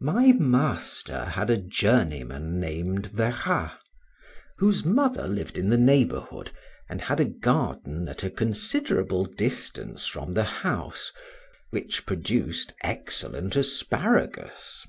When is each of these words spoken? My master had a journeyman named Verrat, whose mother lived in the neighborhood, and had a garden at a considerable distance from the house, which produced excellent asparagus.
My 0.00 0.32
master 0.32 1.26
had 1.26 1.50
a 1.50 1.58
journeyman 1.58 2.58
named 2.58 3.08
Verrat, 3.08 3.76
whose 4.56 4.82
mother 4.82 5.28
lived 5.28 5.58
in 5.58 5.68
the 5.68 5.76
neighborhood, 5.76 6.52
and 6.88 7.02
had 7.02 7.20
a 7.20 7.26
garden 7.26 8.08
at 8.08 8.24
a 8.24 8.30
considerable 8.30 9.26
distance 9.26 10.06
from 10.06 10.32
the 10.32 10.44
house, 10.64 11.12
which 11.68 12.06
produced 12.06 12.72
excellent 12.82 13.54
asparagus. 13.54 14.86